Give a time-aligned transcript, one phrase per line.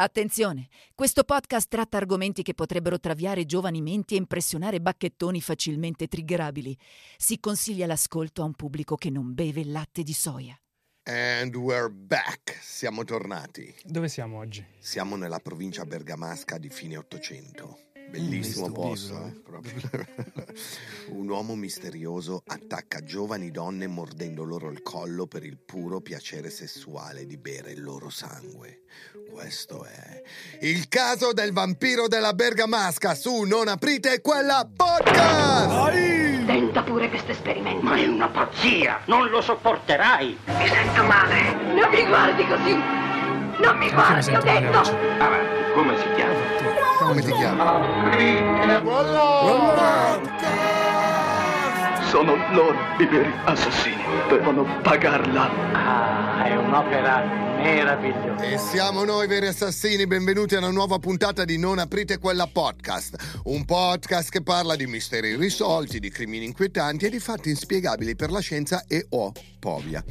[0.00, 6.78] Attenzione, questo podcast tratta argomenti che potrebbero traviare giovani menti e impressionare bacchettoni facilmente triggerabili.
[7.16, 10.56] Si consiglia l'ascolto a un pubblico che non beve latte di soia.
[11.02, 12.56] And we're back.
[12.60, 13.74] Siamo tornati.
[13.82, 14.64] Dove siamo oggi?
[14.78, 17.87] Siamo nella provincia bergamasca di fine Ottocento.
[18.10, 19.74] Bellissimo posto, eh, proprio.
[21.10, 27.26] Un uomo misterioso attacca giovani donne mordendo loro il collo per il puro piacere sessuale
[27.26, 28.82] di bere il loro sangue.
[29.30, 30.22] Questo è
[30.60, 36.46] il caso del vampiro della bergamasca su Non aprite quella podcast!
[36.46, 37.84] Tenta pure questo esperimento.
[37.84, 39.02] Ma è una pazzia!
[39.06, 40.38] Non lo sopporterai!
[40.46, 41.52] Mi sento male.
[41.74, 42.72] Non mi guardi così.
[43.60, 44.78] Non mi guardi, ho detto.
[44.78, 46.77] Avanti, come si chiama?
[47.08, 47.58] Come ti chiami?
[52.10, 54.04] Sono loro i veri assassini.
[54.28, 55.48] Devono pagarla.
[55.72, 58.44] Ah, è un'opera meravigliosa.
[58.44, 63.40] E siamo noi veri assassini, benvenuti a una nuova puntata di Non aprite quella podcast,
[63.44, 68.30] un podcast che parla di misteri irrisolti, di crimini inquietanti e di fatti inspiegabili per
[68.30, 70.02] la scienza e o povia.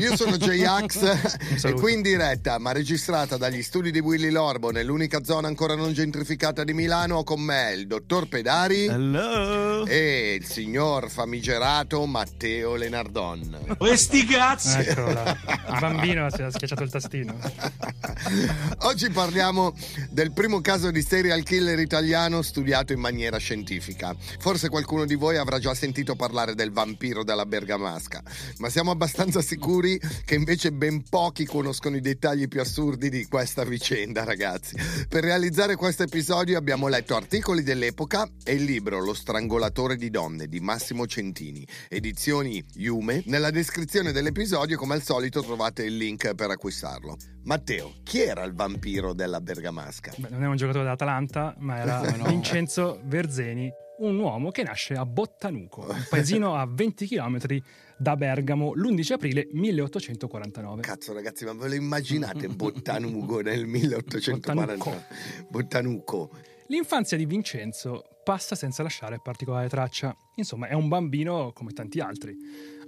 [0.00, 5.22] Io sono J-Ax e qui in diretta, ma registrata dagli studi di Willy Lorbo nell'unica
[5.22, 9.86] zona ancora non gentrificata di Milano, ho con me il dottor Pedari Hello.
[9.86, 13.76] e il signor famigerato Matteo Lenardon.
[13.78, 14.78] Questi cazzi.
[14.78, 15.36] Eccolo là.
[15.76, 17.36] Il bambino si è schiacciato il tastino.
[18.80, 19.74] Oggi parliamo
[20.10, 24.14] del primo caso di serial killer italiano studiato in maniera scientifica.
[24.38, 28.22] Forse qualcuno di voi avrà già sentito parlare del vampiro della Bergamasca,
[28.58, 33.64] ma siamo abbastanza sicuri che invece ben pochi conoscono i dettagli più assurdi di questa
[33.64, 34.76] vicenda, ragazzi.
[35.08, 40.46] Per realizzare questo episodio abbiamo letto articoli dell'epoca e il libro Lo strangolatore di donne
[40.46, 43.22] di Massimo Centini, edizioni Yume.
[43.26, 46.50] Nella descrizione dell'episodio, come al solito, trovate il link per
[46.86, 47.16] acquistarlo.
[47.44, 50.12] Matteo, chi era il vampiro della Bergamasca?
[50.16, 55.04] Beh, non è un giocatore dell'Atalanta, ma era Vincenzo Verzeni, un uomo che nasce a
[55.04, 57.38] Bottanuco, un paesino a 20 km
[57.98, 60.82] da Bergamo, l'11 aprile 1849.
[60.82, 65.06] Cazzo ragazzi, ma ve lo immaginate Bottanuco nel 1840?
[65.48, 66.30] Bottanuco.
[66.68, 70.14] L'infanzia di Vincenzo passa senza lasciare particolare traccia.
[70.34, 72.36] Insomma, è un bambino come tanti altri.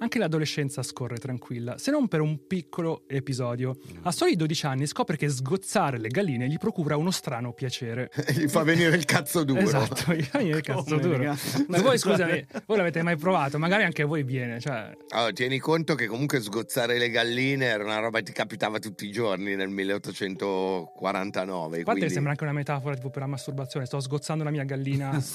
[0.01, 3.77] Anche l'adolescenza scorre tranquilla, se non per un piccolo episodio.
[4.03, 8.11] A soli 12 anni scopre che sgozzare le galline gli procura uno strano piacere.
[8.33, 9.61] Gli fa venire il cazzo duro.
[9.61, 11.35] Esatto, gli fa venire il cazzo Come, duro.
[11.69, 13.59] Ma voi scusami, voi l'avete mai provato?
[13.59, 14.93] Magari anche a voi viene, cioè...
[15.11, 19.05] Allora, tieni conto che comunque sgozzare le galline era una roba che ti capitava tutti
[19.07, 21.81] i giorni nel 1849.
[21.81, 24.65] A parte quindi- sembra anche una metafora tipo per la masturbazione, sto sgozzando la mia
[24.65, 25.17] gallina.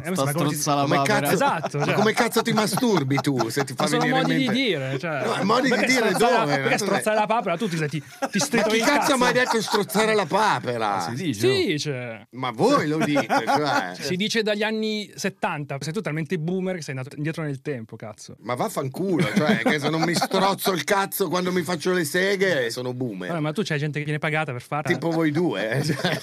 [0.00, 1.94] Eh, sta sembra come si- strozza la Come cazzo, Esatto, cioè.
[1.94, 5.24] come cazzo ti masturbi tu se ti fa venire modi di dire, cioè...
[5.24, 6.58] No, modi di Perché dire strozzare la- dove?
[6.58, 9.12] Perché strozzare la papera tu ti, ti, ti Ma stritoli chi il cazzo cazzo?
[9.12, 11.00] ha mai detto strozzare la papera?
[11.00, 11.78] Si dice, Sì, oh.
[11.78, 12.26] cioè...
[12.30, 13.92] Ma voi lo dite, cioè.
[13.98, 17.96] Si dice dagli anni 70, sei tu talmente boomer che sei andato indietro nel tempo,
[17.96, 18.36] cazzo.
[18.40, 22.70] Ma vaffanculo, cioè, che se non mi strozzo il cazzo quando mi faccio le seghe,
[22.70, 23.28] sono boomer.
[23.28, 24.92] Vabbè, ma tu c'hai gente che viene pagata per farla.
[24.92, 25.84] Tipo voi due, eh.
[25.84, 26.20] cioè.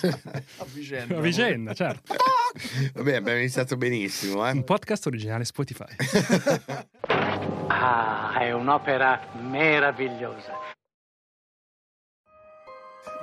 [0.58, 1.18] A vicenda.
[1.18, 2.16] a vicenda, certo.
[2.94, 4.64] Vabbè, abbiamo iniziato benissimo, Un eh.
[4.64, 5.86] podcast originale Spotify.
[7.68, 10.54] Ah, è un'opera meravigliosa.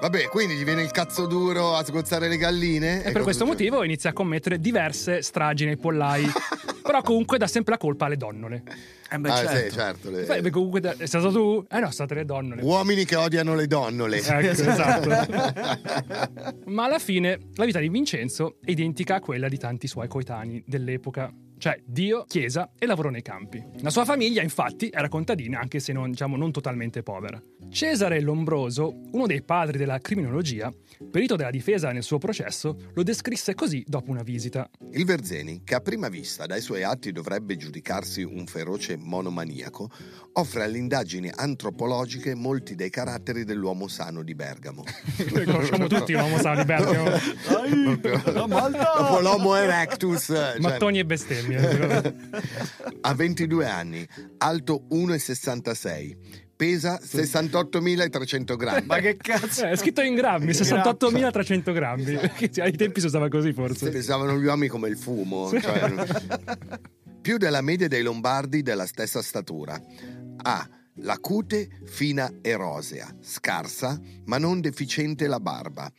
[0.00, 3.04] Vabbè, quindi gli viene il cazzo duro a sgozzare le galline.
[3.04, 6.26] E per questo motivo inizia a commettere diverse stragi nei pollai.
[6.84, 8.62] Però comunque dà sempre la colpa alle donnole.
[9.10, 9.56] Eh beh, Ah, certo.
[9.56, 10.10] sì, certo.
[10.10, 11.64] le- Beh, comunque da- è stato tu?
[11.70, 12.60] Eh no, sono state le donnole.
[12.62, 14.18] Uomini che odiano le donnole.
[14.18, 15.08] Ecco, esatto.
[16.66, 20.62] Ma alla fine la vita di Vincenzo è identica a quella di tanti suoi coetanei
[20.66, 21.32] dell'epoca.
[21.64, 23.64] Cioè Dio, chiesa e lavoro nei campi.
[23.80, 27.40] La sua famiglia, infatti, era contadina, anche se non, diciamo, non totalmente povera.
[27.70, 30.70] Cesare Lombroso, uno dei padri della criminologia,
[31.10, 34.68] perito della difesa nel suo processo, lo descrisse così dopo una visita.
[34.92, 39.88] Il Verzeni, che a prima vista dai suoi atti dovrebbe giudicarsi un feroce monomaniaco,
[40.34, 44.84] offre alle indagini antropologiche molti dei caratteri dell'uomo sano di Bergamo.
[45.32, 47.10] Noi conosciamo tutti l'uomo sano di Bergamo.
[48.30, 50.24] Dopo l'Homo erectus.
[50.26, 51.53] cioè- Mattoni e bestemmie.
[53.00, 54.06] Ha 22 anni,
[54.38, 56.16] alto 1,66,
[56.56, 58.86] pesa 68.300 grammi.
[58.86, 59.64] Ma che cazzo?
[59.64, 62.16] Eh, è scritto in grammi, 68.300 grammi.
[62.34, 63.90] Che Ai tempi si usava così forse.
[63.90, 65.50] Pensavano gli uomini come il fumo.
[65.58, 65.92] cioè-
[67.20, 69.80] più della media dei lombardi della stessa statura.
[70.42, 70.68] Ha
[70.98, 75.90] la cute fina e rosea, scarsa ma non deficiente la barba.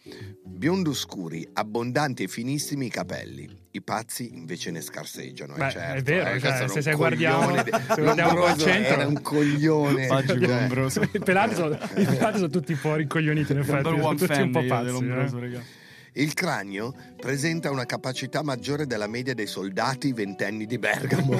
[0.43, 3.63] Biondo scuri, abbondanti e finissimi i capelli.
[3.71, 5.55] I pazzi invece ne scarseggiano.
[5.55, 8.93] eh, Beh, certo, è vero, eh, cioè, se- se guardiamo- di- se guardiamo qua centro-
[8.93, 10.07] Era un coglione.
[10.25, 11.01] Cioè, Lombroso.
[11.01, 13.83] I pelati sono, i pelati sono tutti un po' rincoglioniti, in effetti.
[13.83, 15.05] Sono tutti un po' io pazzi.
[15.55, 15.61] eh.
[16.17, 21.35] Il cranio presenta una capacità maggiore della media dei soldati ventenni di Bergamo.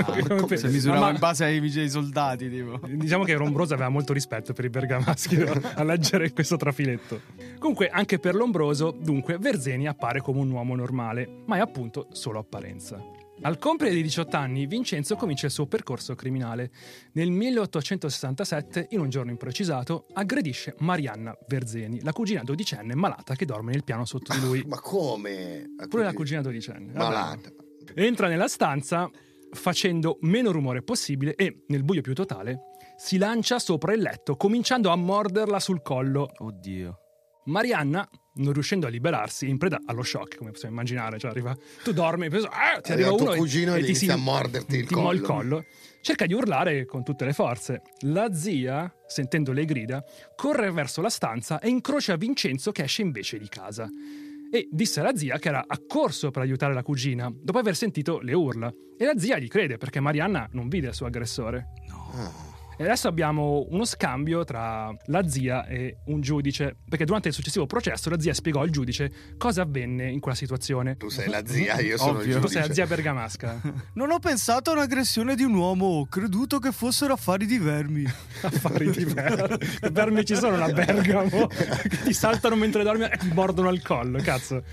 [0.48, 0.58] Pensi?
[0.58, 2.82] Si misurava Ma- in base ai, ai soldati, tipo.
[2.86, 5.62] Diciamo che Lombroso aveva molto rispetto per i bergamaschi no?
[5.76, 7.22] a leggere questo trafiletto.
[7.58, 12.40] Comunque, anche per Lombroso, dunque, Verzeni appare come un uomo normale, ma è appunto solo
[12.40, 13.02] apparenza.
[13.42, 16.72] Al compiere di 18 anni, Vincenzo comincia il suo percorso criminale.
[17.14, 23.74] Nel 1867, in un giorno imprecisato, aggredisce Marianna Verzeni, la cugina dodicenne malata che dorme
[23.74, 24.64] nel piano sotto di lui.
[24.66, 25.76] Ma come?
[25.90, 26.94] Pure la cugina dodicenne.
[26.94, 27.14] Vabbè.
[27.14, 27.50] Malata.
[27.94, 29.10] Entra nella stanza
[29.52, 32.62] facendo meno rumore possibile e, nel buio più totale,
[32.98, 36.32] si lancia sopra il letto, cominciando a morderla sul collo.
[36.38, 37.00] Oddio.
[37.46, 41.92] Marianna, non riuscendo a liberarsi, in preda allo shock, come possiamo immaginare, cioè arriva, tu
[41.94, 44.78] dormi, poi, ah, ti arriva Arriva uno cugino e e, ti inizia si- a morderti
[44.78, 45.34] il ti mo il collo.
[45.58, 45.66] collo.
[46.02, 47.82] Cerca di urlare con tutte le forze.
[48.02, 50.04] La zia, sentendo le grida,
[50.36, 53.90] corre verso la stanza e incrocia Vincenzo che esce invece di casa.
[54.52, 58.34] E disse alla zia che era accorso per aiutare la cugina, dopo aver sentito le
[58.34, 58.72] urla.
[58.98, 61.70] E la zia gli crede perché Marianna non vide il suo aggressore.
[62.78, 67.66] E adesso abbiamo uno scambio tra la zia e un giudice, perché durante il successivo
[67.66, 70.98] processo la zia spiegò al giudice cosa avvenne in quella situazione.
[70.98, 72.40] Tu sei la zia, io sono il Ovvio.
[72.42, 72.74] Tu sei la giudice.
[72.74, 73.62] zia bergamasca.
[73.96, 78.04] Non ho pensato a un'aggressione di un uomo, ho creduto che fossero affari di vermi.
[78.42, 79.58] Affari di vermi.
[79.84, 83.82] I vermi ci sono a Bergamo che ti saltano mentre dormi e ti mordono al
[83.82, 84.64] collo, cazzo.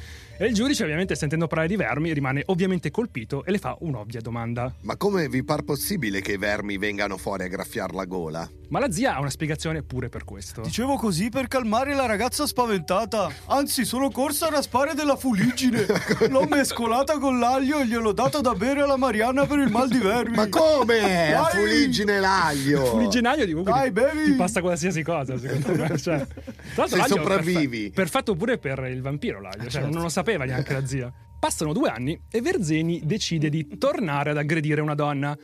[0.43, 4.21] E il giudice, ovviamente, sentendo parlare di vermi, rimane ovviamente colpito e le fa un'ovvia
[4.21, 4.75] domanda.
[4.81, 8.51] Ma come vi par possibile che i vermi vengano fuori a graffiar la gola?
[8.73, 10.63] Ma la zia ha una spiegazione pure per questo.
[10.63, 13.31] Dicevo così per calmare la ragazza spaventata.
[13.49, 15.85] Anzi, sono corsa a raspare della fuliggine.
[16.31, 19.99] L'ho mescolata con l'aglio e gliel'ho data da bere alla Marianna per il mal di
[19.99, 20.37] vermi.
[20.37, 21.33] Ma come?
[21.33, 21.61] La Dai!
[21.61, 22.87] fuliggine e l'aglio!
[22.87, 24.25] Fuliginaio di Dai, ti- bevi!
[24.25, 25.91] ti passa qualsiasi cosa, secondo me.
[26.03, 27.91] Cioè, tra l'altro Se sopravvivi.
[27.91, 31.13] Perfetto, perfetto pure per il vampiro l'aglio, cioè, non lo sapeva neanche la zia.
[31.43, 35.37] Passano due anni e Verzeni decide di tornare ad aggredire una donna.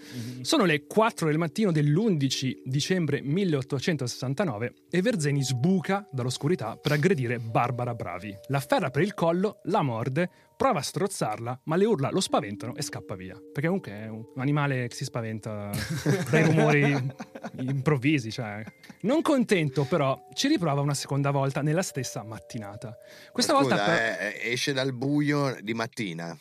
[0.42, 7.94] Sono le 4 del mattino dell'11 dicembre 1869 e Verzeni sbuca dall'oscurità per aggredire Barbara
[7.94, 8.32] Bravi.
[8.46, 12.74] La afferra per il collo, la morde, prova a strozzarla, ma le urla lo spaventano
[12.74, 13.34] e scappa via.
[13.34, 15.70] Perché comunque è un animale che si spaventa
[16.30, 17.14] dai rumori
[17.60, 18.32] improvvisi.
[18.32, 18.64] Cioè.
[19.02, 22.96] Non contento, però, ci riprova una seconda volta nella stessa mattinata.
[23.30, 23.76] Questa Ma volta.
[23.76, 26.36] scusa, per- eh, esce dal buio di mattina.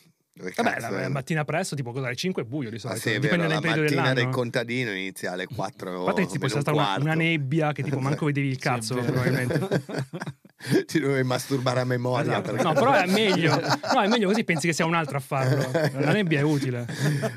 [0.56, 1.08] Vabbè, la è?
[1.08, 3.00] mattina presto, tipo cosa alle 5 è buio di Ah, solito.
[3.00, 4.14] sì, Dipende la dal periodo mattina dell'anno.
[4.24, 7.72] del contadino inizia alle 4 A parte che ci può stare un una, una nebbia
[7.72, 9.12] che tipo manco vedevi il cazzo, vero.
[9.12, 9.82] probabilmente.
[10.86, 12.32] Ti dovevi masturbare a memoria.
[12.32, 12.50] Esatto.
[12.50, 13.60] perché- No, però è meglio.
[13.94, 15.70] No, è meglio così pensi che sia un altro a farlo.
[15.72, 16.84] La nebbia è utile.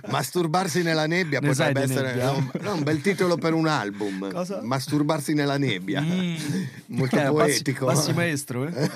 [0.07, 2.31] Masturbarsi nella nebbia Ne potrebbe essere nebbia?
[2.31, 4.31] no, no, un bel titolo per un album.
[4.31, 4.61] Cosa?
[4.63, 6.01] Masturbarsi nella nebbia.
[6.87, 7.85] Molto Eh, poetico.
[7.85, 8.89] Passi, passi maestro, eh?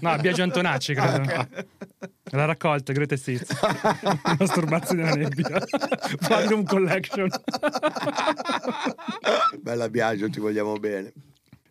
[0.00, 1.46] No, Biagio Antonacci, credo.
[2.30, 3.56] L'ha raccolta, Greatest Hits.
[4.38, 5.64] Masturbarsi nella nebbia.
[6.28, 7.28] Magnum Collection.
[9.60, 11.12] Bella Biagio, ti vogliamo bene.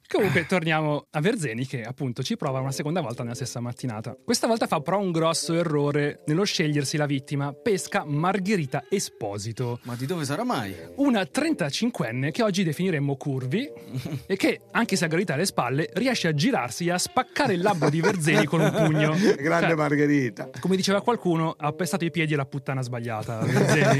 [0.09, 4.15] Comunque torniamo a Verzeni che appunto ci prova una seconda volta nella stessa mattinata.
[4.23, 7.51] Questa volta fa però un grosso errore nello scegliersi la vittima.
[7.51, 9.79] Pesca Margherita Esposito.
[9.83, 10.73] Ma di dove sarà mai?
[10.95, 13.69] Una 35enne che oggi definiremmo curvi
[14.25, 17.89] e che, anche se aggredita alle spalle, riesce a girarsi e a spaccare il labbro
[17.89, 19.13] di Verzeni con un pugno.
[19.37, 20.49] Grande Cioè, Margherita.
[20.61, 23.39] come diceva qualcuno, ha pestato i piedi alla puttana sbagliata.
[23.39, 23.99] Verzeni.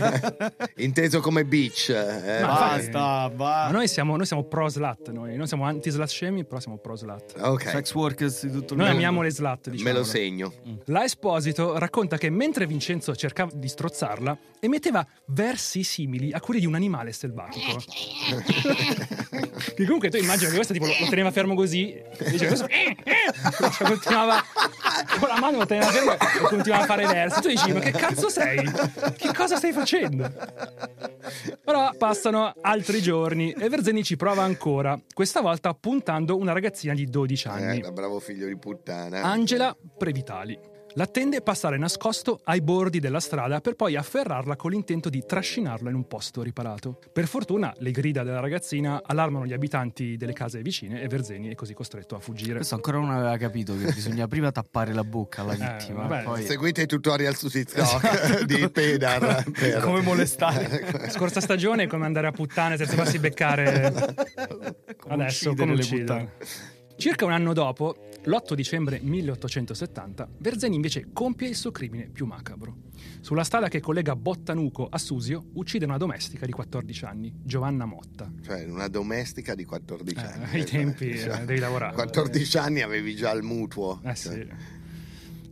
[0.85, 1.89] Inteso come beach.
[1.89, 2.39] eh.
[2.41, 3.69] Ma Basta, Ma va.
[3.71, 6.95] noi siamo, noi siamo pro slut, noi non siamo anti slut shaming, però siamo pro
[6.95, 7.33] slut.
[7.39, 8.93] Ok, Sex workers di tutto il Noi mondo.
[8.93, 9.89] amiamo le slut, diciamo.
[9.89, 10.53] me lo segno.
[10.85, 16.65] La Esposito racconta che mentre Vincenzo cercava di strozzarla, emetteva versi simili a quelli di
[16.65, 17.83] un animale selvatico.
[19.75, 22.67] che comunque tu immagini che questo tipo lo, lo teneva fermo così e diceva questo
[22.67, 24.43] eh, eh, cioè, continuava
[25.19, 27.41] con la mano teneva fermo e continuava a fare versi.
[27.41, 28.57] Tu dici, ma che cazzo sei?
[29.15, 30.31] Che cosa stai facendo?
[31.63, 37.05] Però passano altri giorni e Verzeni ci prova ancora, questa volta puntando una ragazzina di
[37.05, 37.79] 12 anni.
[37.79, 39.21] Eh, bravo figlio di puttana.
[39.21, 40.75] Angela Previtali.
[40.93, 45.95] L'attende passare nascosto ai bordi della strada per poi afferrarla con l'intento di trascinarla in
[45.95, 46.97] un posto riparato.
[47.13, 51.55] Per fortuna le grida della ragazzina allarmano gli abitanti delle case vicine e Verzeni è
[51.55, 52.55] così costretto a fuggire.
[52.55, 56.07] Questo ancora non aveva capito che bisogna prima tappare la bocca alla Eh, vittima.
[56.07, 56.23] vabbè.
[56.23, 56.43] poi...
[56.43, 59.43] Seguite i tutorial su TikTok di Pedar.
[59.51, 61.09] per- Come molestare.
[61.11, 63.93] Scorsa stagione è come andare a puttane senza farsi beccare
[64.97, 66.01] Come adesso come le uccidere.
[66.01, 66.31] puttane.
[66.97, 72.75] Circa un anno dopo, L'8 dicembre 1870 Verzeni invece compie il suo crimine più macabro.
[73.21, 78.29] Sulla strada che collega Bottanuco a Susio uccide una domestica di 14 anni, Giovanna Motta.
[78.43, 80.43] Cioè, una domestica di 14 Eh, anni.
[80.59, 81.93] ai tempi, eh, devi lavorare.
[81.95, 84.01] 14 anni avevi già il mutuo.
[84.03, 84.47] Eh Cioè, sì.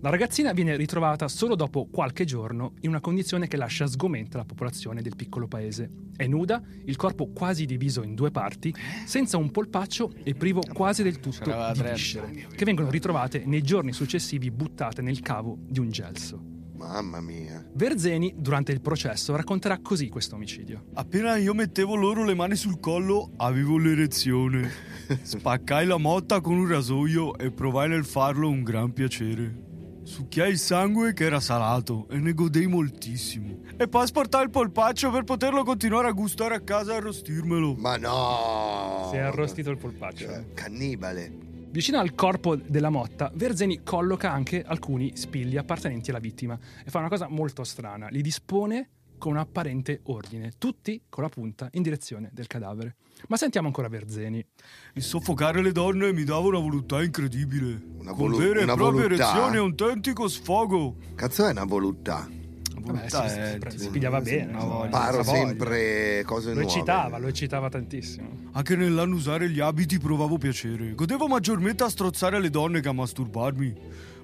[0.05, 4.45] La ragazzina viene ritrovata solo dopo qualche giorno in una condizione che lascia sgomenta la
[4.45, 5.89] popolazione del piccolo paese.
[6.15, 8.71] È nuda, il corpo quasi diviso in due parti,
[9.03, 13.93] senza un polpaccio e privo quasi del tutto di viscere, che vengono ritrovate nei giorni
[13.93, 16.39] successivi buttate nel cavo di un gelso.
[16.75, 17.67] Mamma mia.
[17.73, 20.83] Verzeni, durante il processo, racconterà così questo omicidio.
[20.93, 24.69] Appena io mettevo loro le mani sul collo, avevo l'erezione.
[25.19, 29.73] Spaccai la motta con un rasoio e provai nel farlo un gran piacere.
[30.05, 33.61] Succhiai il sangue che era salato e ne godei moltissimo.
[33.75, 37.73] E poi sportai il polpaccio per poterlo continuare a gustare a casa e arrostirmelo.
[37.73, 39.07] Ma no!
[39.09, 40.25] Si è arrostito il polpaccio.
[40.25, 41.31] Cioè, cannibale.
[41.71, 46.99] Vicino al corpo della motta, Verzeni colloca anche alcuni spilli appartenenti alla vittima e fa
[46.99, 51.81] una cosa molto strana, li dispone con un apparente ordine, tutti con la punta in
[51.83, 52.95] direzione del cadavere.
[53.27, 54.45] Ma sentiamo ancora Verzeni.
[54.93, 57.81] Il soffocare le donne mi dava una voluttà incredibile.
[57.99, 59.23] Una vera e una propria voluttà?
[59.23, 60.95] erezione e un autentico sfogo.
[61.15, 62.29] Cazzo è una voluttà.
[62.77, 64.51] Vabbè, si, si- si pigliava bene.
[64.51, 64.89] una voglia.
[64.89, 66.69] Paro sempre cose Lo nuove.
[66.71, 68.49] eccitava, lo eccitava tantissimo.
[68.51, 70.93] Anche nell'annusare gli abiti provavo piacere.
[70.93, 73.73] Godevo maggiormente a strozzare le donne che a masturbarmi.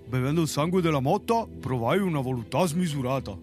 [0.08, 3.36] Bevendo il sangue della motta, provai una voluttà smisurata.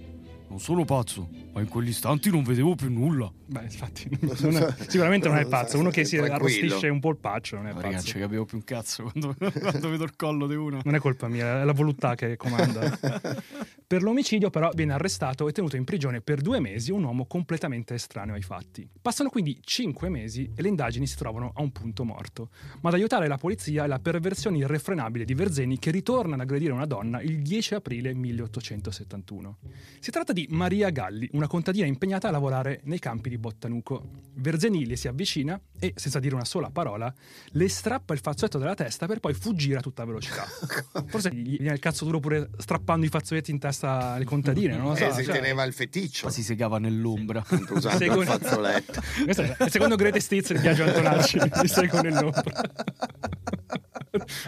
[0.48, 1.28] Non sono pazzo,
[1.58, 3.30] ma in quegli istanti non vedevo più nulla.
[3.46, 5.78] Beh, infatti, non è- sicuramente non è pazzo.
[5.78, 8.18] Uno che si arrostisce un polpaccio non è Ma ragazzi, pazzo.
[8.20, 10.80] capivo più un cazzo quando, quando vedo il collo di una.
[10.84, 12.96] Non è colpa mia, è la voluttà che comanda.
[13.86, 17.94] per l'omicidio, però, viene arrestato e tenuto in prigione per due mesi un uomo completamente
[17.94, 18.88] estraneo ai fatti.
[19.00, 22.50] Passano quindi cinque mesi e le indagini si trovano a un punto morto.
[22.82, 26.72] Ma ad aiutare la polizia è la perversione irrefrenabile di Verzeni che ritorna ad aggredire
[26.72, 29.56] una donna il 10 aprile 1871.
[29.98, 34.04] Si tratta di Maria Galli, una contadina impegnata a lavorare nei campi di Bottanuco.
[34.34, 37.12] Verzeni le si avvicina e, senza dire una sola parola,
[37.50, 40.44] le strappa il fazzoletto dalla testa per poi fuggire a tutta velocità.
[41.08, 44.90] Forse gli viene il cazzo duro pure strappando i fazzoletti in testa alle contadine, non
[44.90, 45.06] lo so.
[45.06, 46.26] Eh, si cioè- teneva il feticcio.
[46.26, 47.42] Ma si segava nell'ombra.
[47.48, 49.00] Usando Secondo- il fazzoletto.
[49.64, 52.62] Il secondo greatest hits di Biagio Antonacci, mi seguo nell'ombra.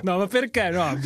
[0.03, 0.99] No, ma perché no?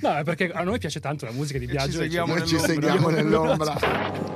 [0.00, 1.98] No, è perché a noi piace tanto la musica di Biagio.
[2.00, 3.74] e seguiamo Noi ci seguiamo nell'ombra.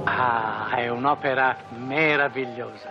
[0.05, 2.91] Ah, è un'opera meravigliosa.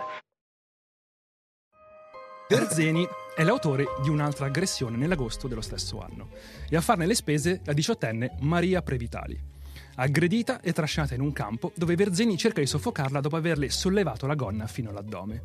[2.48, 6.28] Verzeni è l'autore di un'altra aggressione nell'agosto dello stesso anno
[6.68, 9.38] e a farne le spese la diciottenne Maria Previtali,
[9.96, 14.34] aggredita e trascinata in un campo dove Verzeni cerca di soffocarla dopo averle sollevato la
[14.34, 15.42] gonna fino all'addome.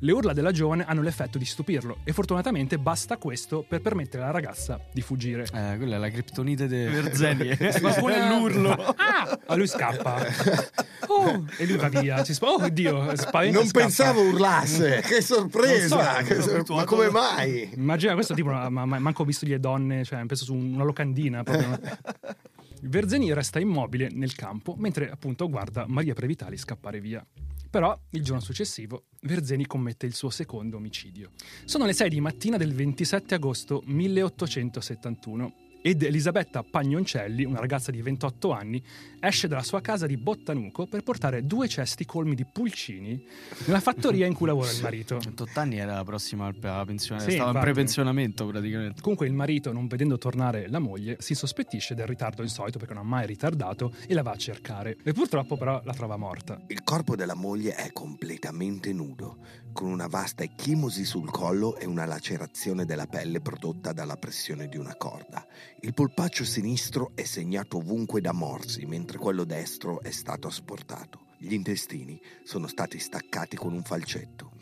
[0.00, 4.32] Le urla della giovane hanno l'effetto di stupirlo e fortunatamente basta questo per permettere alla
[4.32, 5.44] ragazza di fuggire.
[5.44, 7.48] Eh, quella è la criptonite di Verzeni.
[7.48, 7.80] eh.
[7.80, 8.72] Qualcuno- è l'urlo.
[8.72, 9.38] Ah!
[9.46, 10.22] A lui scappa.
[11.06, 12.24] Oh, e lui va via.
[12.24, 13.58] Si spa- oh, Dio, spaventa.
[13.58, 13.84] Non scappa.
[13.84, 16.16] pensavo urlasse, che sorpresa!
[16.20, 17.70] So, che sor- Ma come mai?
[17.74, 21.42] Immagina questo tipo, ma, ma- manco ho visto le donne, cioè, penso su una locandina.
[21.42, 21.78] Proprio.
[22.86, 27.24] Verzeni resta immobile nel campo mentre appunto guarda Maria Previtali scappare via.
[27.70, 31.30] Però il giorno successivo Verzeni commette il suo secondo omicidio.
[31.64, 38.00] Sono le 6 di mattina del 27 agosto 1871 ed Elisabetta Pagnoncelli, una ragazza di
[38.00, 38.82] 28 anni,
[39.20, 43.22] esce dalla sua casa di Bottanuco per portare due cesti colmi di pulcini
[43.66, 45.18] nella fattoria in cui lavora il marito.
[45.18, 47.64] 28 anni era la prossima alla pensione, Sì, stava in infatti.
[47.66, 49.02] prepensionamento praticamente.
[49.02, 53.04] Comunque il marito, non vedendo tornare la moglie, si sospettisce del ritardo insolito perché non
[53.04, 54.96] ha mai ritardato e la va a cercare.
[55.02, 56.58] E purtroppo però la trova morta.
[56.68, 59.36] Il corpo della moglie è completamente nudo,
[59.74, 64.78] con una vasta ecchimosi sul collo e una lacerazione della pelle prodotta dalla pressione di
[64.78, 65.46] una corda.
[65.84, 71.26] Il polpaccio sinistro è segnato ovunque da morsi, mentre quello destro è stato asportato.
[71.36, 74.52] Gli intestini sono stati staccati con un falcetto.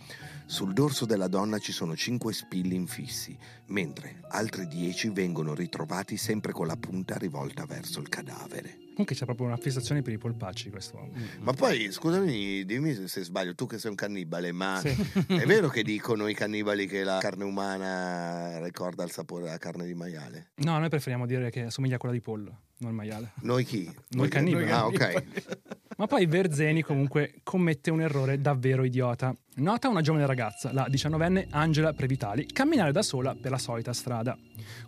[0.47, 6.51] Sul dorso della donna ci sono cinque spilli infissi, mentre altri dieci vengono ritrovati sempre
[6.51, 8.82] con la punta rivolta verso il cadavere.
[8.93, 11.13] Comunque c'è proprio una fissazione per i polpacci questo uomo.
[11.41, 14.89] Ma poi, scusami, dimmi se- sbaglio, tu che sei un cannibale, ma Sì.
[15.29, 19.87] è vero che dicono i cannibali che la carne umana ricorda il sapore della carne
[19.87, 20.51] di maiale?
[20.57, 23.33] No, noi preferiamo dire che assomiglia a quella di pollo, non il maiale.
[23.43, 23.91] Noi chi?
[24.11, 24.71] Noi cannibali.
[24.71, 25.25] Ah, ok.
[25.97, 29.37] Ma poi Verzeni comunque commette un errore davvero idiota.
[29.57, 34.37] Nota una giovane ragazza, la diciannovenne Angela Previtali, camminare da sola per la solita strada,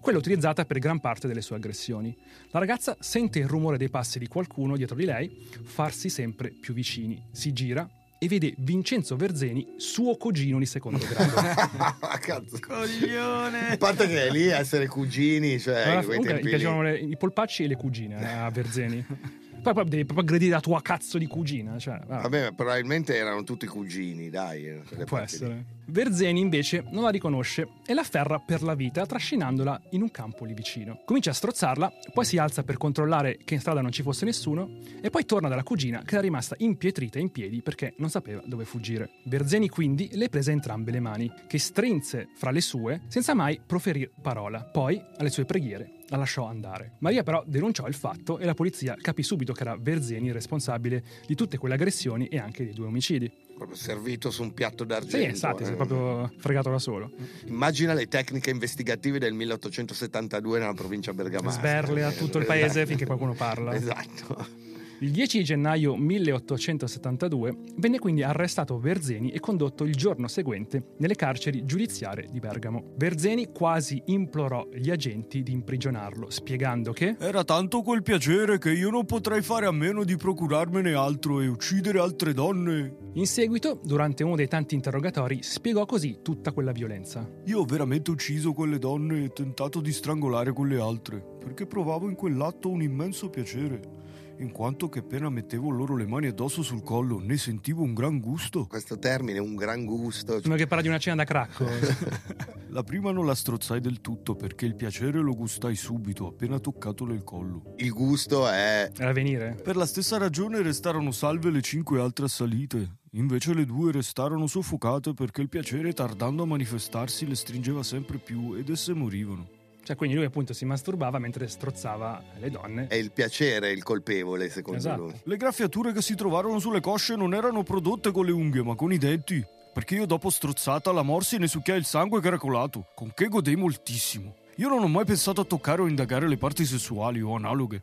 [0.01, 2.17] quella utilizzata per gran parte delle sue aggressioni.
[2.51, 5.31] La ragazza sente il rumore dei passi di qualcuno dietro di lei
[5.63, 11.33] farsi sempre più vicini, si gira e vede Vincenzo Verzeni, suo cugino di secondo grado.
[12.21, 12.59] Cazzo.
[12.59, 13.73] Coglione!
[13.73, 16.99] A parte che lì essere cugini, cioè, Allora, in quei comunque, tempi gli piacevano le-
[16.99, 19.05] i polpacci e le cugine a Verzeni.
[19.65, 21.79] Poi, poi devi proprio aggredire la tua cazzo di cugina.
[21.79, 24.67] Cioè, Vabbè, probabilmente erano tutti cugini, dai.
[24.67, 25.23] eh, può parti lì.
[25.23, 25.65] essere.
[25.87, 30.55] Verzeni invece non la riconosce e l'afferra per la vita trascinandola in un campo lì
[30.55, 31.01] vicino.
[31.05, 34.79] Comincia a strozzarla, poi si alza per controllare che in strada non ci fosse nessuno
[35.01, 38.65] e poi torna dalla cugina che era rimasta impietrita in piedi perché non sapeva dove
[38.65, 39.11] fuggire.
[39.25, 44.11] Verzeni quindi le prese entrambe le mani, che strinse fra le sue senza mai proferire
[44.21, 44.63] parola.
[44.63, 46.93] Poi, alle sue preghiere, la lasciò andare.
[46.99, 51.03] Maria però denunciò il fatto e la polizia capì subito che era Verzeni il responsabile
[51.27, 53.31] di tutte quelle aggressioni e anche dei due omicidi.
[53.57, 55.17] Proprio servito su un piatto d'argento.
[55.17, 55.75] Sì, esatto, si eh.
[55.75, 57.11] è proprio fregato da solo.
[57.47, 61.59] Immagina le tecniche investigative del 1872 nella provincia bergamasca.
[61.59, 63.75] Sberle a tutto il paese finché qualcuno parla.
[63.75, 64.73] Esatto.
[65.05, 71.67] Il 10 gennaio 1872 venne quindi arrestato Verzeni e condotto il giorno seguente nelle carceri
[71.67, 72.95] giudiziarie di Bergamo.
[72.97, 78.89] Verzeni quasi implorò gli agenti di imprigionarlo, spiegando che Era tanto quel piacere che io
[78.89, 82.97] non potrei fare a meno di procurarmene altro e uccidere altre donne.
[83.17, 87.29] in seguito, durante uno dei tanti interrogatori, spiegò così tutta quella violenza.
[87.45, 92.15] Io ho veramente ucciso quelle donne e tentato di strangolare quelle altre, perché provavo in
[92.15, 94.04] quell'atto un immenso piacere.
[94.39, 98.19] In quanto che appena mettevo loro le mani addosso sul collo, ne sentivo un gran
[98.19, 98.67] gusto.
[98.67, 100.41] Questo termine, un gran gusto.
[100.41, 101.65] Sembra che parla di una cena da cracco.
[102.75, 107.15] La prima non la strozzai del tutto perché il piacere lo gustai subito, appena toccatole
[107.15, 107.75] il collo.
[107.77, 109.57] Il gusto è Era a venire.
[109.63, 112.97] Per la stessa ragione restarono salve le cinque altre assalite.
[113.13, 118.55] Invece le due restarono soffocate perché il piacere, tardando a manifestarsi, le stringeva sempre più
[118.55, 119.47] ed esse morivano.
[119.85, 122.87] Cioè, quindi lui appunto si masturbava mentre strozzava le donne.
[122.89, 125.03] è il piacere il colpevole, secondo Esatto.
[125.03, 125.13] lui.
[125.23, 128.93] Le graffiature che si trovarono sulle cosce non erano prodotte con le unghie, ma con
[128.93, 129.45] i denti.
[129.75, 133.13] Perché io dopo strozzata la morsi e ne succhiai il sangue che era colato, con
[133.13, 134.37] che godei moltissimo.
[134.57, 137.83] Io non ho mai pensato a toccare o indagare le parti sessuali o analoghe,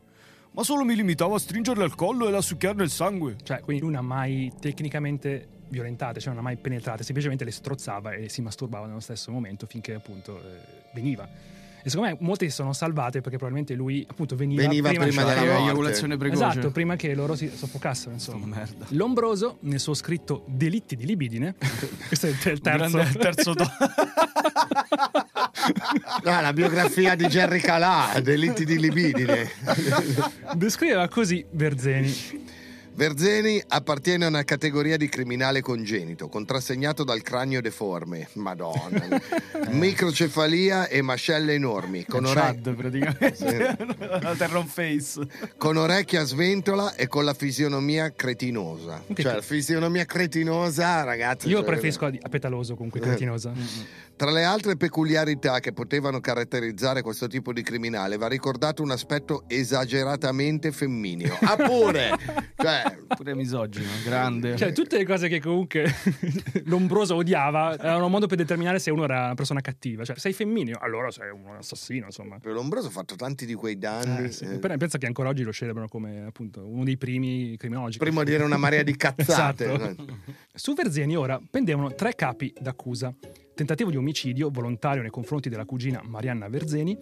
[0.52, 3.36] ma solo mi limitavo a stringerle al collo e a succhiarne il sangue.
[3.42, 7.50] Cioè, quindi lui non ha mai tecnicamente violentate, cioè non ha mai penetrate, semplicemente le
[7.50, 10.58] strozzava e si masturbava nello stesso momento finché appunto eh,
[10.94, 11.28] veniva.
[11.84, 15.34] E secondo me molte si sono salvate perché probabilmente lui appunto veniva, Veniva prima cioè,
[15.34, 15.56] della.
[15.58, 16.44] Eiaculazione precoce.
[16.46, 18.46] Esatto, prima che loro si soffocassero, insomma.
[18.46, 18.86] merda.
[18.90, 21.54] Lombroso, nel suo scritto Delitti di libidine,
[22.06, 23.70] questo è il il terzo, Grande- terzo to-
[26.24, 29.50] No, la biografia di Jerry Calà, Delitti di libidine.
[30.54, 32.50] descriveva così Verzeni.
[32.94, 39.20] Verzeni appartiene a una categoria di criminale congenito, contrassegnato dal cranio deforme, madonna,
[39.70, 43.76] microcefalia e mascelle enormi, con, ore- Chad praticamente.
[44.20, 45.20] La Terron Face.
[45.56, 49.02] con orecchie a sventola e con la fisionomia cretinosa.
[49.12, 51.48] Che Cioè, la fisionomia cretinosa, ragazzi.
[51.48, 53.52] Io cioè, preferisco a, a petaloso comunque, cretinosa.
[54.14, 59.44] Tra le altre peculiarità che potevano caratterizzare questo tipo di criminale va ricordato un aspetto
[59.48, 61.36] esageratamente femmineo.
[61.40, 62.10] Ah pure!
[62.56, 62.81] cioè,
[63.16, 64.56] Pure misogino, grande.
[64.56, 65.84] Cioè, tutte le cose che comunque
[66.64, 70.04] Lombroso odiava erano un modo per determinare se uno era una persona cattiva.
[70.04, 72.38] Cioè, sei femminile, allora sei un assassino, insomma.
[72.42, 74.24] Lombroso ha fatto tanti di quei danni.
[74.26, 74.44] Eh, sì.
[74.44, 77.98] eh, Però Pensa che ancora oggi lo celebrano come appunto uno dei primi criminologi.
[77.98, 79.72] primo a dire una marea di cazzate.
[79.72, 80.18] Esatto.
[80.54, 83.14] Su Verzeni ora pendevano tre capi d'accusa.
[83.54, 86.96] Tentativo di omicidio volontario nei confronti della cugina Marianna Verzeni,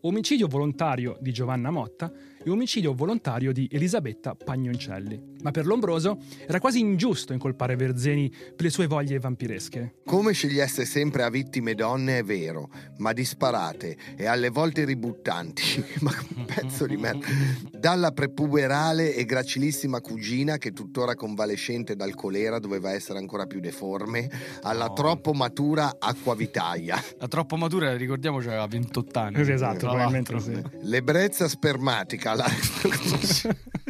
[0.00, 2.10] omicidio volontario di Giovanna Motta
[2.44, 5.31] e omicidio volontario di Elisabetta Pagnoncelli.
[5.42, 9.96] Ma per Lombroso era quasi ingiusto incolpare Verzeni per le sue voglie vampiresche.
[10.04, 15.84] Come scegliesse sempre a vittime donne è vero, ma disparate e alle volte ributtanti.
[16.00, 17.26] ma un pezzo di merda.
[17.70, 24.30] Dalla prepuberale e gracilissima cugina che tuttora convalescente dal colera doveva essere ancora più deforme,
[24.62, 24.92] alla No.
[24.94, 27.02] troppo matura acquavitaia.
[27.18, 29.44] La troppo matura, ricordiamo, aveva 28 anni.
[29.44, 30.60] Sì, esatto, probabilmente sì.
[30.82, 32.46] L'ebbrezza spermatica, la...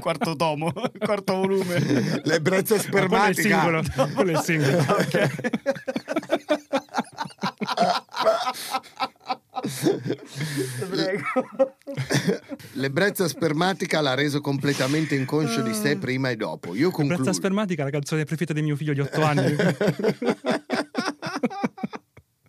[0.00, 2.20] Quarto tomo, quarto volume.
[2.24, 3.60] l'ebbrezza Ma quello è il spermatica.
[3.60, 3.82] singolo.
[4.14, 4.84] Quello è il singolo.
[12.72, 16.74] L'ebbrezza spermatica l'ha reso completamente inconscio di sé prima e dopo.
[16.74, 17.22] Io concludo.
[17.22, 19.56] Brezza spermatica, la canzone preferita di mio figlio di 8 anni.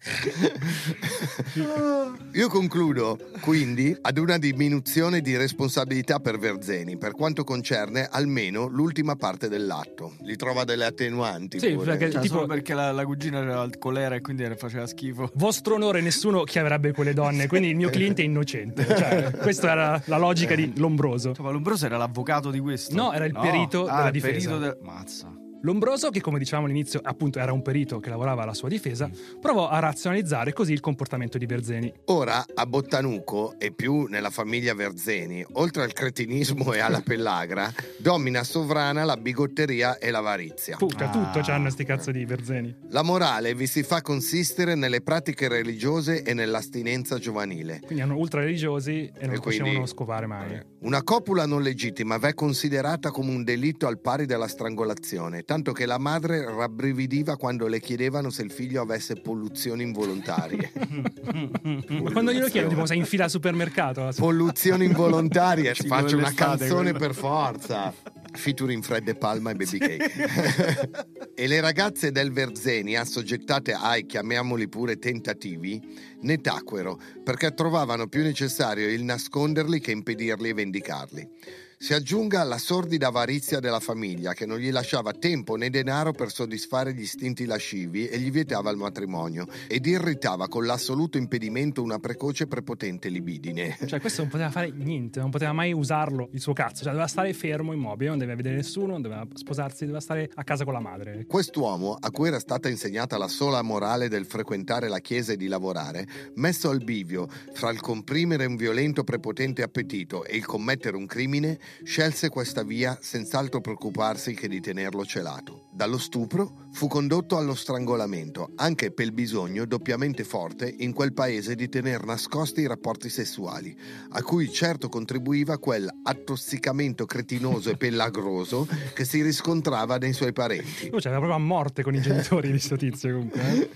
[2.33, 9.15] Io concludo quindi ad una diminuzione di responsabilità per Verzeni per quanto concerne almeno l'ultima
[9.15, 10.13] parte dell'atto.
[10.21, 11.59] Li trova delle attenuanti.
[11.59, 11.97] Sì, pure.
[11.97, 14.85] perché- Cioè, Tipo- solo perché la, la cugina aveva il colera e quindi le faceva
[14.85, 15.31] schifo.
[15.35, 18.85] Vostro onore, nessuno chiamerebbe quelle donne, quindi il mio cliente è innocente.
[18.95, 21.33] Cioè, questa era la logica di Lombroso.
[21.33, 22.95] Cioè, ma Lombroso era l'avvocato di questo?
[22.95, 24.33] No, era il perito ah, della il difesa.
[24.33, 25.33] perito del- Mazza.
[25.61, 29.09] Lombroso, che come dicevamo all'inizio appunto era un perito che lavorava alla sua difesa,
[29.41, 31.91] provò a razionalizzare così il comportamento di Verzeni.
[32.05, 38.43] Ora, a Bottanuco, e più nella famiglia Verzeni, oltre al cretinismo e alla pellagra, domina
[38.43, 40.77] sovrana la bigotteria e l'avarizia.
[40.77, 42.75] Pucca, tutto c'hanno sti cazzo di Verzeni.
[42.89, 47.79] La morale vi si fa consistere nelle pratiche religiose e nell'astinenza giovanile.
[47.83, 50.61] Quindi erano ultra religiosi e non E quindi- scopare mai.
[50.85, 55.87] Una copula non legittima v'è considerata come un delitto al pari della strangolazione, tanto che
[55.87, 60.71] la madre rabbrividiva quando le chiedevano se il figlio avesse polluzioni involontarie.
[61.89, 64.11] Ma quando glielo chiedo, tipo, sei in fila al supermercato?
[64.15, 66.99] Polluzioni involontarie, faccio una canzone quello.
[66.99, 67.91] per forza.
[68.35, 71.33] Featuring Fred e Palma e Baby Cake.
[71.35, 75.81] e le ragazze del Verzeni, assoggettate ai, chiamiamoli pure, tentativi,
[76.21, 81.29] ne tacquero perché trovavano più necessario il nasconderli che impedirli e vendicarli.
[81.77, 86.31] Si aggiunga la sordida avarizia della famiglia che non gli lasciava tempo né denaro per
[86.31, 91.99] soddisfare gli istinti lascivi e gli vietava il matrimonio ed irritava con l'assoluto impedimento una
[91.99, 93.77] precoce prepotente libidine.
[93.85, 96.83] Cioè, questo non poteva fare niente, non poteva mai usarlo il suo cazzo.
[96.83, 100.43] Cioè, doveva stare fermo, immobile, non doveva vedere nessuno, non doveva sposarsi, doveva stare a
[100.43, 101.25] casa con la madre.
[101.27, 105.47] Quest'uomo, a cui era stata insegnata la sola morale del frequentare la chiesa e di
[105.47, 111.05] lavorare, messo al bivio fra il comprimere un violento prepotente appetito e il commettere un
[111.05, 115.69] crimine, scelse questa via senz'altro preoccuparsi che di tenerlo celato.
[115.71, 121.55] Dallo stupro fu condotto allo strangolamento, anche per il bisogno doppiamente forte in quel paese
[121.55, 123.77] di tener nascosti i rapporti sessuali,
[124.09, 130.89] a cui certo contribuiva quel attossicamento cretinoso e pellagroso che si riscontrava nei suoi parenti.
[130.89, 133.41] Lui c'era proprio a morte con i genitori di sto tizio, comunque.
[133.41, 133.69] eh.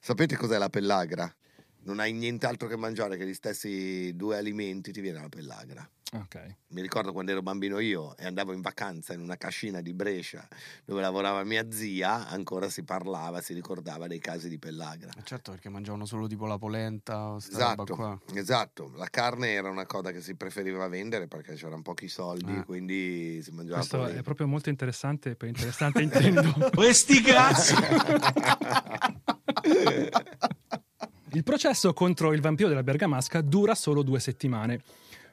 [0.00, 1.34] Sapete cos'è la pellagra?
[1.88, 5.88] Non hai nient'altro che mangiare che gli stessi due alimenti, ti viene la pellagra.
[6.12, 6.56] Ok.
[6.68, 10.46] Mi ricordo quando ero bambino io e andavo in vacanza in una cascina di Brescia
[10.84, 15.12] dove lavorava mia zia, ancora si parlava, si ricordava dei casi di pellagra.
[15.16, 18.18] Eh, Certo, perché mangiavano solo tipo la polenta, Esatto, qua.
[18.34, 22.64] esatto, la carne era una cosa che si preferiva vendere perché c'erano pochi soldi, Eh.
[22.64, 24.10] quindi si mangiava Questo poco.
[24.10, 26.52] è proprio molto interessante, per interessante intendo.
[26.74, 27.74] Questi cazzi!
[31.32, 34.80] Il processo contro il vampiro della Bergamasca dura solo due settimane.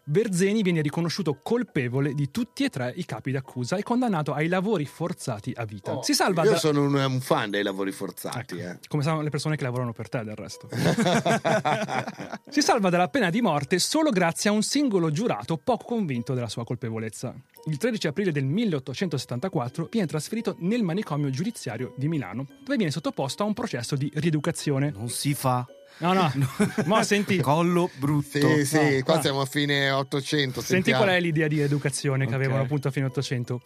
[0.08, 4.86] Verzeni viene riconosciuto colpevole di tutti e tre i capi d'accusa e condannato ai lavori
[4.86, 6.00] forzati a vita.
[6.04, 8.78] si salva Oh, Io da- sono un, un fan dei lavori forzati, Ecco, eh.
[8.88, 10.70] come sanno le persone che lavorano per te del resto.
[12.50, 16.50] si salva dalla pena di morte solo grazie a un singolo giurato poco convinto della
[16.50, 17.34] sua colpevolezza.
[17.66, 23.42] Il 13 aprile del 1874 viene trasferito nel manicomio giudiziario di Milano, dove viene sottoposto
[23.42, 24.92] a un processo di rieducazione.
[24.92, 25.66] Non si fa.
[25.98, 26.32] No, no,
[26.86, 28.40] ma senti, Collo brutto.
[28.40, 29.22] Sì, sì, No, qua no.
[29.22, 30.60] siamo a fine 800.
[30.60, 31.04] Senti sentiamo.
[31.04, 32.36] qual è l'idea di educazione che Ok.
[32.36, 33.62] avevano appunto a fine 800.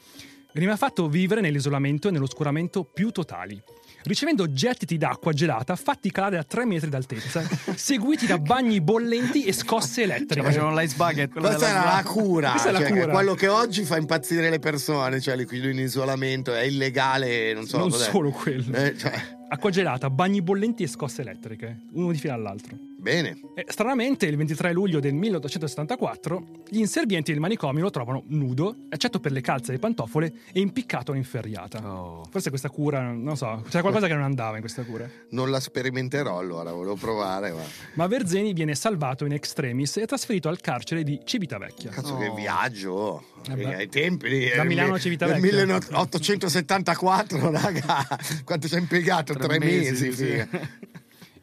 [0.53, 3.61] Veniva fatto vivere nell'isolamento e nell'oscuramento più totali,
[4.03, 7.43] ricevendo gettiti d'acqua gelata fatti calare a 3 metri d'altezza,
[7.75, 10.35] seguiti da bagni bollenti e scosse elettriche.
[10.35, 11.31] Cioè, facevano l'ice bucket.
[11.39, 13.11] Questa era la cura, Questa è la cioè, cura.
[13.11, 17.77] quello che oggi fa impazzire le persone, cioè qui in isolamento è illegale, non so
[17.77, 18.09] non cos'è.
[18.09, 18.75] solo quello.
[18.75, 22.88] Eh, cioè, Acqua gelata, bagni bollenti e scosse elettriche, uno di fila all'altro.
[22.99, 23.39] Bene.
[23.55, 29.19] E, stranamente, il 23 luglio del 1874, gli inservienti del manicomio lo trovano nudo, eccetto
[29.19, 31.79] per le calze e le pantofole, e impiccato in ferriata.
[31.87, 32.25] Oh.
[32.29, 35.09] Forse questa cura, non so, c'era qualcosa che non andava in questa cura.
[35.31, 37.61] Non la sperimenterò allora, volevo provare, ma
[37.93, 41.91] Ma Verzeni viene salvato in extremis e trasferito al carcere di Civitavecchia.
[41.91, 42.17] cazzo Oh.
[42.17, 43.23] che viaggio.
[43.55, 45.41] Eh ai tempi Da Milano a del Civitavecchia.
[45.41, 48.05] 1874, raga.
[48.43, 49.33] Quanto ci ha impiegato?
[49.33, 50.07] Tre, Tre mesi.
[50.07, 50.47] mesi, sì.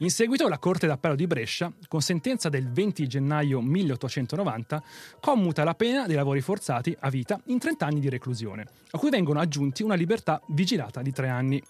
[0.01, 4.83] In seguito la Corte d'Appello di Brescia, con sentenza del 20 gennaio 1890,
[5.21, 9.09] commuta la pena dei lavori forzati a vita in 30 anni di reclusione, a cui
[9.09, 11.63] vengono aggiunti una libertà vigilata di 3 anni.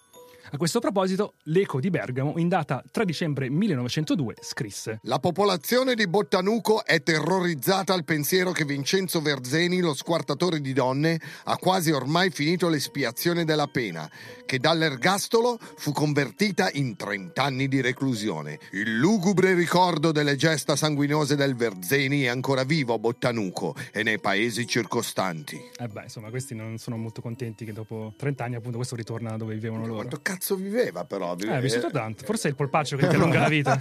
[0.49, 6.07] A questo proposito, l'Eco di Bergamo, in data 3 dicembre 1902, scrisse La popolazione di
[6.07, 12.31] Bottanuco è terrorizzata al pensiero che Vincenzo Verzeni, lo squartatore di donne, ha quasi ormai
[12.31, 14.09] finito l'espiazione della pena,
[14.45, 18.61] che dall'ergastolo fu convertita in 30 anni di reclusione.
[18.71, 24.21] Il lugubre ricordo delle gesta sanguinose del Verzeni è ancora vivo a Bottanuco e nei
[24.21, 25.61] paesi circostanti.
[25.77, 29.37] Eh beh, insomma, questi non sono molto contenti che dopo 30 anni appunto questo ritorna
[29.37, 29.95] dove vivevano loro.
[29.97, 31.37] Quanto cazzo viveva però?
[31.37, 32.25] Eh, ha vissuto tanto.
[32.25, 33.81] Forse è il polpaccio che ti allunga la vita.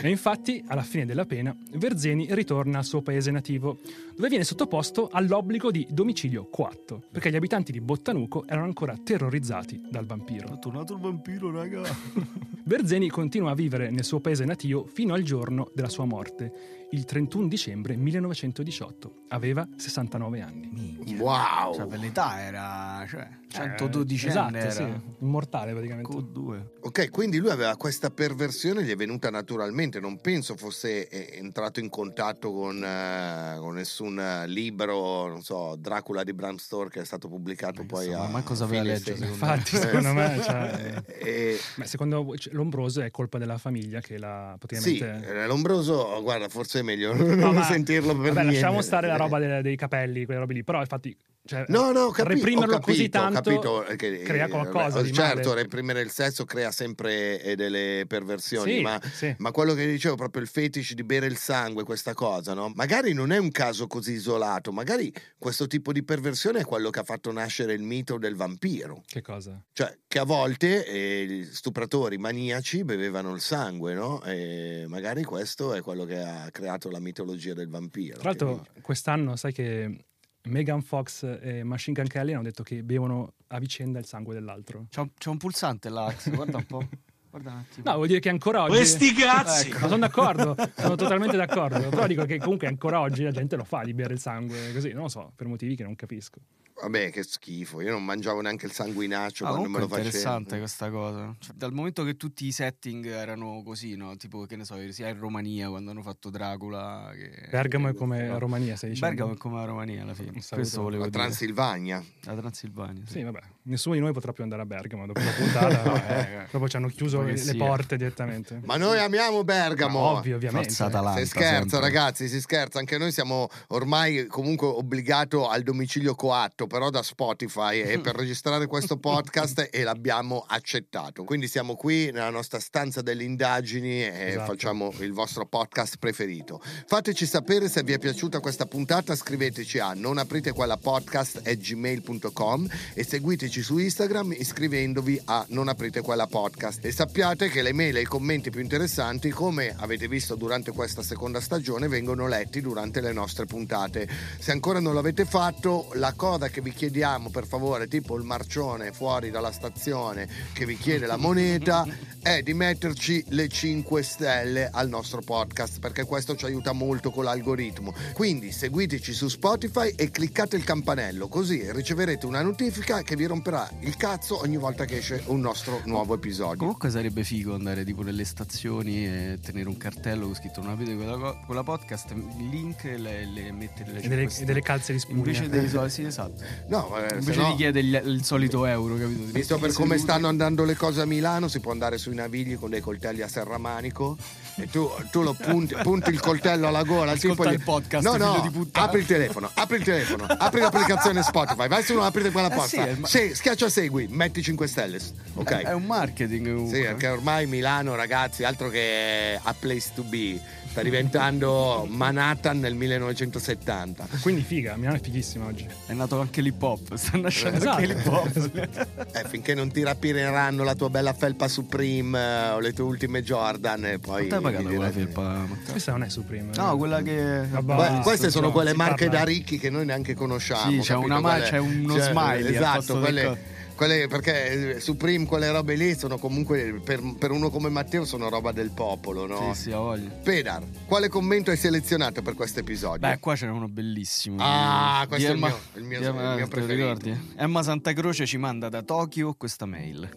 [0.00, 3.78] E infatti, alla fine della pena, Verzeni ritorna al suo paese nativo,
[4.14, 9.80] dove viene sottoposto all'obbligo di domicilio coatto, perché gli abitanti di Bottanuco erano ancora terrorizzati
[9.88, 10.54] dal vampiro.
[10.54, 11.82] È tornato il vampiro, raga.
[12.66, 17.04] Berzeni continua a vivere nel suo paese natio fino al giorno della sua morte, il
[17.04, 19.24] 31 dicembre 1918.
[19.28, 20.70] Aveva 69 anni.
[20.72, 21.20] Minchia.
[21.20, 21.74] Wow.
[21.74, 24.70] Cioè, per l'età era cioè, 112 esatto, anni era.
[24.70, 26.12] sì, immortale praticamente.
[26.12, 26.62] Q2.
[26.80, 31.80] Ok, quindi lui aveva questa perversione, gli è venuta naturalmente, non penso fosse eh, entrato
[31.80, 37.00] in contatto con, eh, con nessun eh, libro, non so, Dracula di Bram Stoker che
[37.00, 39.26] è stato pubblicato Ma poi insomma, a ma cosa aveva letto, me?
[39.26, 44.18] Infatti, secondo me, cioè, E- Beh, secondo cioè, Lombroso è colpa della famiglia che sì,
[44.18, 45.26] praticamente...
[45.26, 48.52] eh, Lombroso, guarda, forse è meglio non No, ma- sentirlo per Vabbè, niente.
[48.60, 51.16] lasciamo stare la roba dei, dei capelli, quelle robe lì, però infatti...
[51.46, 55.50] Cioè, No, no, capi- reprimerlo capito, così tanto capito che, crea eh, qualcosa di Certo,
[55.50, 55.62] male.
[55.62, 59.34] reprimere il sesso crea sempre eh, delle perversioni, Sì, ma, sì.
[59.38, 62.72] ma quello che dicevo, proprio il fetish di bere il sangue, questa cosa, no?
[62.74, 67.00] Magari non è un caso così isolato, magari questo tipo di perversione è quello che
[67.00, 69.02] ha fatto nascere il mito del vampiro.
[69.06, 69.62] Che cosa?
[69.74, 74.22] Cioè, che a volte eh, gli stupratori maniaci bevevano il sangue, no?
[74.22, 78.14] E magari questo è quello che ha creato la mitologia del vampiro.
[78.16, 80.04] Tra l'altro, quest'anno sai che
[80.46, 84.86] Megan Fox e Machine Gun Kelly hanno detto che bevono a vicenda il sangue dell'altro.
[84.90, 86.86] C'è un, c'è un pulsante là, Ax, guarda un po'.
[87.30, 87.90] Guarda un attimo.
[87.90, 88.76] No, vuol dire che ancora oggi...
[88.76, 89.70] Questi cazzi!
[89.70, 91.88] Ma sono d'accordo, sono totalmente d'accordo.
[91.88, 94.92] Però dico che comunque ancora oggi la gente lo fa di bere il sangue così,
[94.92, 96.38] non lo so, per motivi che non capisco.
[96.82, 100.06] Vabbè, che schifo, io non mangiavo neanche il sanguinaccio Ah, quando me lo è facevo.
[100.06, 101.34] interessante questa cosa.
[101.38, 104.16] Cioè, dal momento che tutti i setting erano così, no?
[104.16, 107.10] Tipo, che ne so, sia in Romania quando hanno fatto Dracula.
[107.14, 107.48] Che...
[107.48, 108.38] Bergamo è come no.
[108.38, 108.98] Romania, dicendo?
[108.98, 110.32] Bergamo è come la Romania alla fine.
[110.32, 111.22] Questo volevo La dire.
[111.22, 112.04] Transilvania.
[112.22, 113.02] La Transilvania.
[113.06, 113.12] Sì.
[113.12, 115.92] Sì, vabbè, nessuno di noi potrà più andare a Bergamo dopo la puntata.
[116.24, 117.54] Eh, Dopo ci hanno chiuso le, sia.
[117.56, 118.60] porte direttamente.
[118.64, 120.00] Ma noi amiamo Bergamo.
[120.00, 120.68] Ma ovvio, ovviamente.
[120.68, 121.20] Forza Atalanta.
[121.20, 121.80] Si scherza, sempre.
[121.80, 122.78] ragazzi, si scherza.
[122.78, 128.66] Anche noi siamo ormai comunque obbligato al domicilio coatto, però da Spotify e per registrare
[128.66, 131.24] questo podcast e l'abbiamo accettato.
[131.24, 134.52] Quindi siamo qui nella nostra stanza delle indagini e Esatto.
[134.52, 136.60] facciamo il vostro podcast preferito.
[136.86, 142.68] Fateci sapere se vi è piaciuta questa puntata, scriveteci a non aprite quella podcast gmail.com
[142.94, 146.84] e seguiteci su Instagram iscrivendovi a non aprite quella podcast.
[146.84, 151.02] E sappiate che le mail e i commenti più interessanti, come avete visto durante questa
[151.02, 154.08] seconda stagione, vengono letti durante le nostre puntate.
[154.38, 158.92] Se ancora non l'avete fatto, la cosa che vi chiediamo, per favore, tipo il marcione
[158.92, 161.84] fuori dalla stazione che vi chiede la moneta,
[162.22, 167.24] è di metterci le 5 stelle al nostro podcast, perché questo ci aiuta molto con
[167.24, 167.92] l'algoritmo.
[168.12, 173.68] Quindi seguiteci su Spotify e cliccate il campanello, così riceverete una notifica che vi romperà
[173.80, 176.58] il cazzo ogni volta che esce un nostro nuovo episodio.
[176.58, 180.94] Comunque sarebbe figo andare tipo nelle stazioni e tenere un cartello con scritto non aprite
[180.94, 184.62] quella, quella podcast, il link e le, le mettere le E delle, cinque e delle
[184.62, 185.18] calze di spugna.
[185.18, 186.43] Invece dei soldi, sì, esatto.
[186.66, 189.24] No, eh, Invece no- di chiedere il, il solito euro, capito?
[189.26, 190.10] Ti Visto per come seduto.
[190.12, 193.28] stanno andando le cose a Milano, si può andare sui navigli con dei coltelli a
[193.28, 194.16] serramanico
[194.56, 197.12] e tu, tu lo punti, punti il coltello alla gola.
[197.12, 201.68] Ascolta tipo il podcast, No, no, apri il telefono, apri il telefono, apri l'applicazione Spotify,
[201.68, 202.68] vai su aprite quella Eh posta.
[203.04, 204.98] sì, è- Sì, schiaccia segui, metti 5 stelle.
[205.34, 205.50] Ok.
[205.50, 206.80] È un marketing Sì, comunque.
[206.82, 210.40] perché ormai Milano, ragazzi, altro che a place to be,
[210.74, 214.08] sta diventando Manhattan nel 1970.
[214.20, 215.64] Quindi figa, Milano è fighissima oggi.
[215.86, 217.76] È nato anche l'hip hop, sta nascendo Esatto.
[217.76, 219.02] anche l'hip hop.
[219.14, 223.22] Eh, finché non ti rapineranno la tua bella felpa Supreme eh, o le tue ultime
[223.22, 224.26] Jordan e poi...
[224.26, 225.22] Quanto hai pagato quella felpa?
[225.22, 225.70] Matteo?
[225.70, 226.50] Questa non è Supreme.
[226.56, 227.42] No, quella che...
[227.42, 230.70] Visto, queste sono no, quelle marche parla- da ricchi che noi neanche conosciamo.
[230.72, 233.38] Sì, c'è una ma- c'è uno cioè, smiley al Esatto, quelle, co-
[233.74, 238.28] quelle- perché eh, Supreme, quelle robe lì sono comunque per, per uno come Matteo sono
[238.28, 239.52] roba del popolo, no?
[239.54, 240.08] Sì, sì, ho voglia.
[240.10, 242.98] Pedar, quale commento hai selezionato per questo episodio?
[243.08, 244.36] Beh, qua c'era uno bellissimo.
[244.40, 246.86] Ah, Di- questo di è il Emma- mio- il mio- Emma- il mio lo preferito.
[246.94, 247.32] ricordi?
[247.36, 250.08] Emma Santa Croce ci manda da Tokyo questa mail.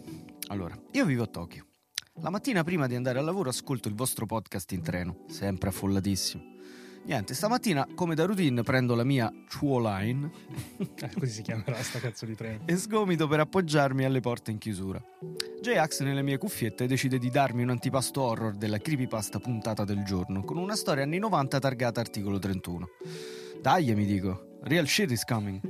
[0.47, 1.65] Allora, io vivo a Tokyo.
[2.21, 6.55] La mattina prima di andare al lavoro ascolto il vostro podcast in treno, sempre affollatissimo.
[7.07, 10.29] Niente, stamattina, come da routine, prendo la mia Chuo Line
[10.77, 12.63] Eh, così si chiamerà sta cazzo di treno.
[12.65, 15.01] e sgomito per appoggiarmi alle porte in chiusura.
[15.61, 20.43] J-Ax nelle mie cuffiette decide di darmi un antipasto horror della creepypasta puntata del giorno,
[20.43, 22.87] con una storia anni 90 targata articolo 31.
[23.61, 25.61] Dai, mi dico, real shit is coming.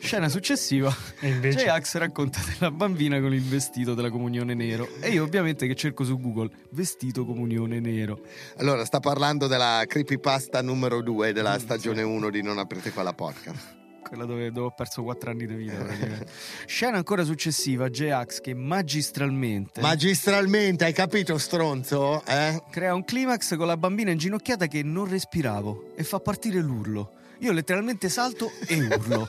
[0.00, 1.64] Scena successiva, E invece...
[1.64, 6.04] J-Ax racconta della bambina con il vestito della comunione nero e io ovviamente che cerco
[6.04, 8.20] su Google vestito comunione nero.
[8.56, 13.76] Allora, sta parlando della creepypasta numero 2 della stagione 1 di Non aprite quella podcast.
[14.08, 15.74] Quella dove, dove ho perso 4 anni di vita.
[15.74, 16.26] praticamente.
[16.64, 22.24] Scena ancora successiva, J-Ax che magistralmente Magistralmente, hai capito, stronzo?
[22.24, 22.62] Eh?
[22.70, 27.12] crea un climax con la bambina inginocchiata che non respiravo e fa partire l'urlo.
[27.40, 29.28] Io letteralmente salto e urlo.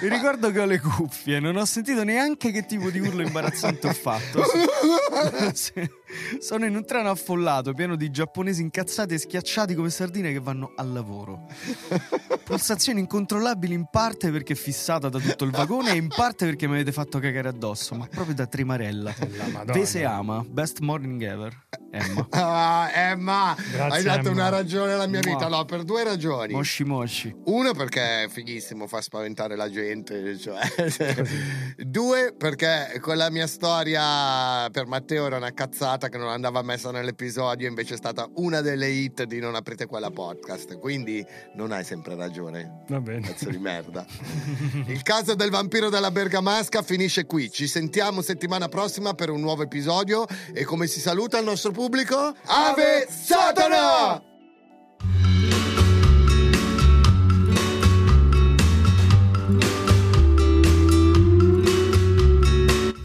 [0.00, 3.88] Mi ricordo che ho le cuffie, non ho sentito neanche che tipo di urlo imbarazzante
[3.88, 4.42] ho fatto.
[6.38, 10.72] Sono in un treno affollato, pieno di giapponesi incazzati e schiacciati come sardine che vanno
[10.76, 11.46] al lavoro.
[12.44, 16.74] Pulsazioni incontrollabili in parte perché fissata da tutto il vagone e in parte perché mi
[16.74, 19.14] avete fatto cagare addosso, ma proprio da tremarella.
[19.36, 19.72] La Madonna.
[19.72, 21.56] Vese ama, best morning ever.
[21.90, 22.26] Emma.
[22.52, 24.30] Ah, Emma, Grazie, hai dato Emma.
[24.30, 25.48] una ragione alla mia vita.
[25.48, 26.52] No, per due ragioni.
[26.54, 27.34] Moshi moshi.
[27.44, 30.36] Uno perché è fighissimo, fa spaventare la gente.
[30.38, 30.60] Cioè.
[31.76, 37.68] Due perché quella mia storia per Matteo era una cazzata che non andava messa nell'episodio,
[37.68, 40.78] invece è stata una delle hit di Non aprite quella podcast.
[40.78, 42.82] Quindi non hai sempre ragione.
[42.88, 43.26] Va bene.
[43.26, 44.04] Cazzo di merda.
[44.86, 47.50] Il caso del vampiro della Bergamasca finisce qui.
[47.50, 50.26] Ci sentiamo settimana prossima per un nuovo episodio.
[50.52, 52.34] E come si saluta il nostro pubblico?
[52.44, 54.30] Ave Satana!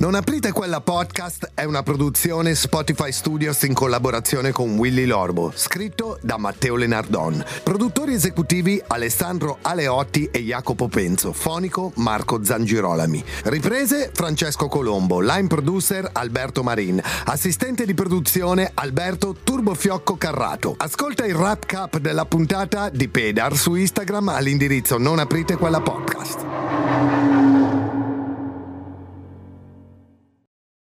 [0.07, 6.17] Non aprite quella podcast è una produzione Spotify Studios in collaborazione con Willy Lorbo, scritto
[6.21, 7.43] da Matteo Lenardon.
[7.61, 13.21] Produttori esecutivi Alessandro Aleotti e Jacopo Penzo, fonico Marco Zangirolami.
[13.43, 20.75] Riprese Francesco Colombo, line producer Alberto Marin, assistente di produzione Alberto Turbofiocco Carrato.
[20.77, 27.26] Ascolta il rap cap della puntata di Pedar su Instagram all'indirizzo Non aprite quella podcast.